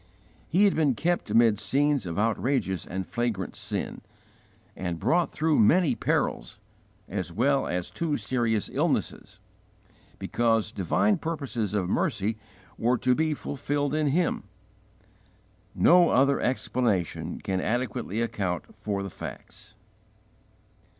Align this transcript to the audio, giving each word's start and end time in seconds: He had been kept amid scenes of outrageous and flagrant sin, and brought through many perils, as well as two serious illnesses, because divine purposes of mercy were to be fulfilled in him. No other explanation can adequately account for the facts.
He 0.49 0.65
had 0.65 0.73
been 0.75 0.95
kept 0.95 1.29
amid 1.29 1.59
scenes 1.59 2.07
of 2.07 2.17
outrageous 2.17 2.87
and 2.87 3.05
flagrant 3.05 3.55
sin, 3.55 4.01
and 4.75 4.99
brought 4.99 5.29
through 5.29 5.59
many 5.59 5.93
perils, 5.93 6.57
as 7.07 7.31
well 7.31 7.67
as 7.67 7.91
two 7.91 8.17
serious 8.17 8.67
illnesses, 8.73 9.39
because 10.17 10.71
divine 10.71 11.19
purposes 11.19 11.75
of 11.75 11.87
mercy 11.87 12.35
were 12.79 12.97
to 12.97 13.13
be 13.13 13.35
fulfilled 13.35 13.93
in 13.93 14.07
him. 14.07 14.45
No 15.75 16.09
other 16.09 16.39
explanation 16.41 17.39
can 17.39 17.61
adequately 17.61 18.21
account 18.21 18.75
for 18.75 19.03
the 19.03 19.09
facts. 19.11 19.75